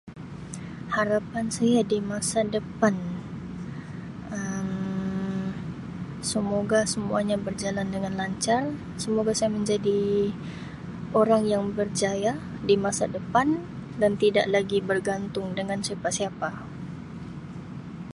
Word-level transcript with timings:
Harapan 0.97 1.45
saya 1.57 1.81
di 1.91 1.97
masa 2.11 2.39
depan 2.55 2.95
Um 4.35 5.45
semoga 6.31 6.79
semuanya 6.93 7.37
berjalan 7.45 7.85
dengan 7.95 8.13
lancar, 8.21 8.63
semoga 9.03 9.29
saya 9.37 9.51
menjadi 9.57 9.99
orang 11.21 11.41
yang 11.53 11.63
berjaya 11.77 12.33
di 12.67 12.73
masa 12.85 13.05
depan 13.17 13.47
dan 14.01 14.11
tidak 14.23 14.45
lagi 14.55 14.77
bergantung 14.89 15.47
dengan 15.57 15.77
siapa-siapa. 15.87 16.49